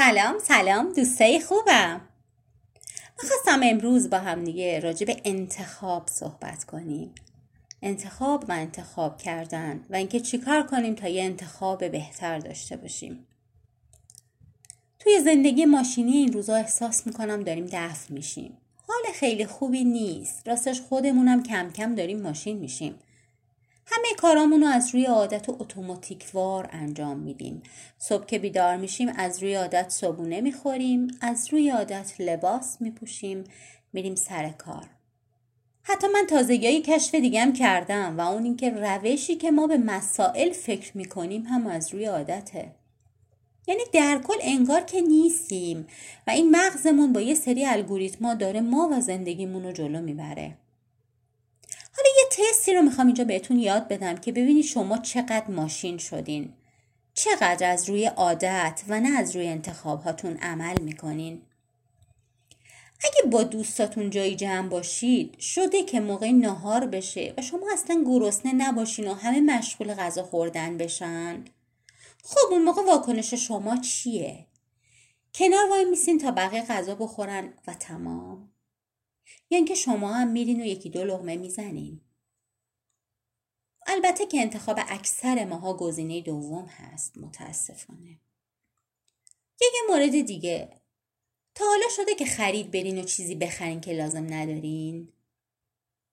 [0.00, 2.00] سلام سلام دوستای خوبم.
[3.22, 7.14] می‌خواستم امروز با هم دیگه راجع به انتخاب صحبت کنیم.
[7.82, 13.26] انتخاب و انتخاب کردن و اینکه چیکار کنیم تا یه انتخاب بهتر داشته باشیم.
[14.98, 18.58] توی زندگی ماشینی این روزا احساس می‌کنم داریم دفع میشیم.
[18.88, 20.48] حال خیلی خوبی نیست.
[20.48, 22.94] راستش خودمونم کم کم داریم ماشین میشیم.
[23.90, 27.62] همه کارامون رو از روی عادت اتوماتیکوار انجام میدیم.
[27.98, 33.44] صبح که بیدار میشیم از روی عادت صبونه می‌خوریم از روی عادت لباس میپوشیم
[33.92, 34.86] میریم سر کار.
[35.82, 40.96] حتی من تازگی کشف دیگم کردم و اون اینکه روشی که ما به مسائل فکر
[40.96, 42.74] می‌کنیم هم از روی عادته.
[43.66, 45.86] یعنی در کل انگار که نیستیم
[46.26, 50.56] و این مغزمون با یه سری الگوریتما داره ما و زندگیمون رو جلو می‌بره.
[52.68, 56.52] تستی رو می‌خوام اینجا بهتون یاد بدم که ببینید شما چقدر ماشین شدین.
[57.14, 61.42] چقدر از روی عادت و نه از روی انتخاب هاتون عمل می‌کنین.
[63.04, 68.52] اگه با دوستاتون جایی جمع باشید شده که موقع نهار بشه و شما اصلا گرسنه
[68.52, 71.44] نباشین و همه مشغول غذا خوردن بشن.
[72.24, 74.46] خب اون موقع واکنش شما چیه؟
[75.34, 78.48] کنار وای میسین تا بقیه غذا بخورن و تمام.
[79.50, 82.00] یا اینکه شما هم میرین و یکی دو لغمه می‌زنین.
[83.88, 88.20] البته که انتخاب اکثر ماها گزینه دوم هست متاسفانه.
[89.60, 90.68] یه مورد دیگه.
[91.54, 95.12] تا حالا شده که خرید برین و چیزی بخرین که لازم ندارین؟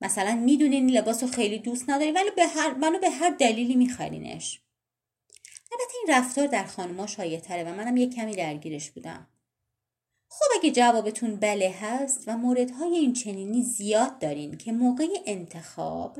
[0.00, 4.60] مثلا می‌دونین لباس رو خیلی دوست نداری ولی به هر منو به هر دلیلی میخرینش.
[5.72, 9.28] البته این رفتار در خانمها شایع تره و منم یه کمی درگیرش بودم.
[10.28, 16.18] خب اگه جوابتون بله هست و موردهای این چنینی زیاد دارین که موقع انتخاب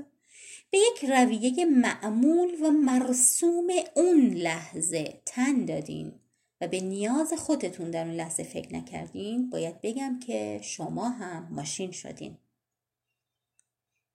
[0.71, 6.21] به یک رویه معمول و مرسوم اون لحظه تن دادین
[6.61, 11.91] و به نیاز خودتون در اون لحظه فکر نکردین باید بگم که شما هم ماشین
[11.91, 12.39] شدین.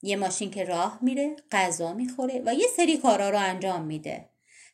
[0.02, 4.30] یه ماشین که راه میره غذا می‌خوره و یه سری کارا رو انجام میده.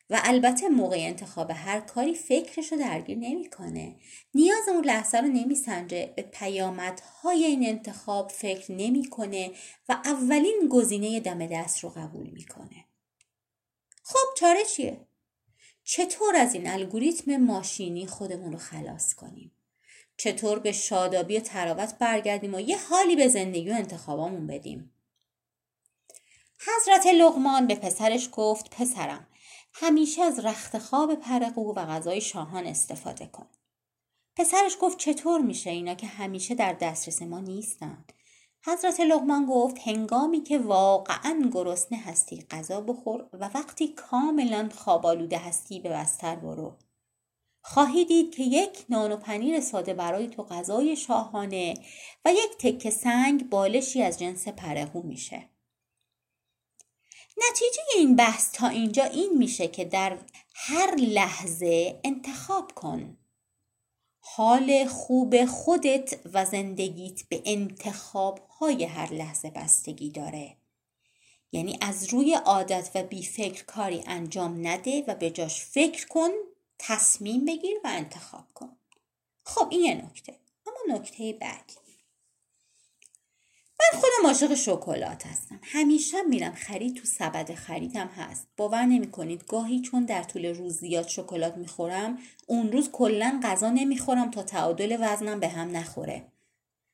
[0.09, 3.95] و البته موقع انتخاب هر کاری فکرش رو درگیر نمی‌کنه.
[4.33, 6.13] نیاز اون لحظه رو نمیسنجه.
[6.15, 9.51] به پیامدهای این انتخاب فکر نمی‌کنه
[9.89, 12.85] و اولین گزینه دم دست رو قبول می‌کنه.
[14.03, 15.05] خب چاره چیه؟
[15.83, 19.51] چطور از این الگوریتم ماشینی خودمون رو خلاص کنیم؟
[20.17, 24.93] چطور به شادابی و تراوت برگردیم و یه حالی به زندگی و انتخابامون بدیم؟
[26.59, 29.27] حضرت لغمان به پسرش گفت پسرم
[29.73, 33.47] همیشه از رخت خواب پرقو و غذای شاهان استفاده کن.
[34.35, 38.13] پسرش گفت چطور میشه اینا که همیشه در دسترس ما نیستند.
[38.65, 45.79] حضرت لغمان گفت هنگامی که واقعا گرسنه هستی غذا بخور و وقتی کاملا خوابالوده هستی
[45.79, 46.77] به بستر برو.
[47.61, 51.73] خواهی دید که یک نان و پنیر ساده برای تو غذای شاهانه
[52.25, 55.48] و یک تکه سنگ بالشی از جنس پرهو میشه.
[57.49, 60.17] نتیجه این بحث تا اینجا این میشه که در
[60.53, 63.17] هر لحظه انتخاب کن.
[64.19, 70.55] حال خوب خودت و زندگیت به انتخاب های هر لحظه بستگی داره.
[71.51, 76.29] یعنی از روی عادت و بی فکر کاری انجام نده و به جاش فکر کن
[76.79, 78.77] تصمیم بگیر و انتخاب کن.
[79.43, 80.35] خب این یه نکته.
[80.67, 81.88] اما نکته بعدی.
[84.23, 85.59] من خودم عاشق شکلات هستم.
[85.63, 88.47] همیشه میرم خرید تو سبد خریدم هست.
[88.57, 89.45] باور نمی‌کنید.
[89.45, 94.97] گاهی چون در طول روز زیاد شکلات می‌خورم اون روز کلا غذا نمی‌خورم تا تعادل
[94.99, 96.25] وزنم به هم نخوره.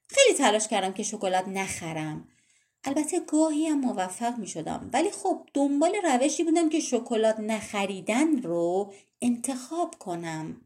[0.08, 2.28] خیلی تلاش کردم که شکلات نخرم.
[2.84, 8.94] البته گاهی هم موفق می شدم ولی خب دنبال روشی بودم که شکلات نخریدن رو
[9.22, 10.62] انتخاب کنم.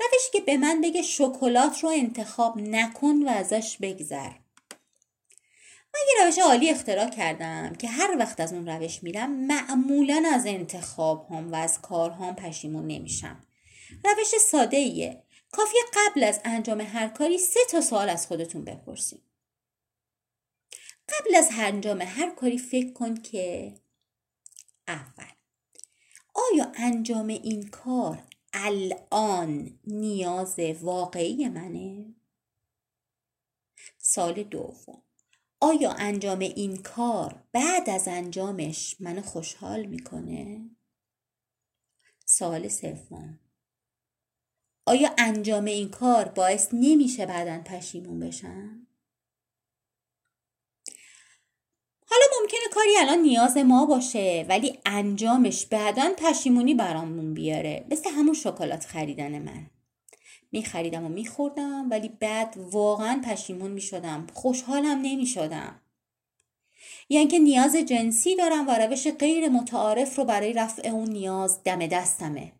[0.00, 4.30] روشی که به من بگه شکلات رو انتخاب نکن و ازش بگذر.
[5.94, 10.46] من یه روش عالی اختراع کردم که هر وقت از اون روش میرم معمولا از
[10.46, 13.46] انتخاب هم و از کارهام پشیمون نمیشم.
[14.04, 15.22] روش ساده ایه
[15.52, 19.22] کافی قبل از انجام هر کاری سه تا سوال از خودتون بپرسید
[21.08, 23.74] قبل از انجام هر کاری فکر کن که
[24.88, 25.32] اول
[26.34, 28.22] آیا انجام این کار
[28.52, 32.14] الان نیاز واقعی منه؟
[33.98, 35.02] سال دوم
[35.62, 40.70] آیا انجام این کار بعد از انجامش منو خوشحال می‌کنه؟
[42.26, 43.38] سوال سوم
[44.86, 48.86] آیا انجام این کار باعث نمیشه بعدا پشیمون بشم؟
[52.06, 58.34] حالا ممکنه کاری الان نیاز ما باشه ولی انجامش بعدا پشیمونی برامون بیاره مثل همون
[58.34, 59.70] شکلات خریدن من
[60.52, 64.26] میخریدم و میخوردم ولی بعد واقعا پشیمون می‌شدم.
[64.32, 65.80] خوشحالم نمی‌شدم.
[67.08, 71.86] یا اینکه نیاز جنسی دارم و روش غیر متعارف رو برای رفع اون نیاز دم
[71.86, 72.52] دستمه.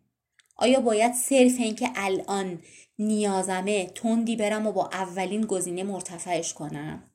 [0.55, 2.59] آیا باید صرف اینکه الان
[2.99, 7.11] نیازمه تندی برم و با اولین گزینه مرتفعش کنم؟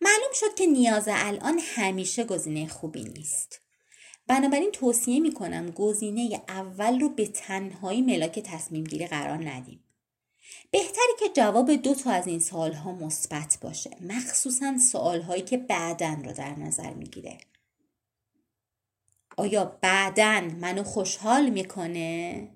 [0.00, 3.63] معلوم شد که نیاز الان همیشه گزینه خوبی نیست.
[4.26, 9.80] بنابراین توصیه می کنم گزینه اول رو به تنهایی ملاک تصمیم گیری قرار ندیم.
[10.70, 12.42] بهتری که جواب دو تا از این
[12.74, 14.74] ها مثبت باشه مخصوصا
[15.28, 17.38] هایی که بعدن رو در نظر می‌گیره.
[19.36, 22.48] آیا بعدن منو خوشحال می‌کنه؟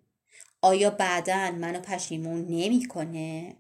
[0.63, 3.57] آیا بعدن منو پشیمون نمی‌کنه؟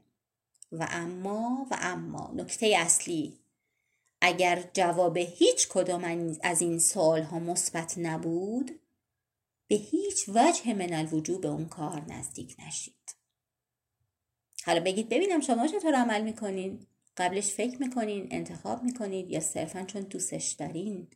[0.72, 3.38] و اما و اما نکته اصلی
[4.20, 8.80] اگر جواب هیچ کدام از این سوال ها مثبت نبود
[9.68, 13.16] به هیچ وجه من الوجود به اون کار نزدیک نشید.
[14.66, 16.86] حالا بگید ببینم شما چطور عمل می‌کنین؟
[17.16, 21.08] قبلش فکر می‌کنین انتخاب می‌کنید یا صرفا چون دوستش دارین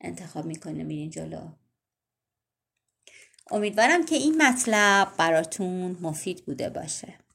[0.00, 1.48] انتخاب می‌کنه میرین جلو؟
[3.50, 7.18] امیدوارم که این مطلب براتون مفید بوده باشه.